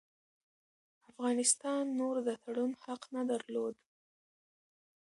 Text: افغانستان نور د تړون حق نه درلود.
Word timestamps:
افغانستان 1.09 1.83
نور 1.99 2.15
د 2.27 2.29
تړون 2.43 2.71
حق 2.83 3.01
نه 3.15 3.21
درلود. 3.31 3.75